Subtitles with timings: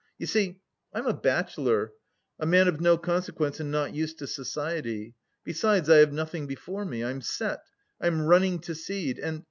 [0.17, 0.57] "You see,
[0.95, 1.93] I'm a bachelor,
[2.39, 6.85] a man of no consequence and not used to society; besides, I have nothing before
[6.85, 7.61] me, I'm set,
[8.01, 9.39] I'm running to seed and...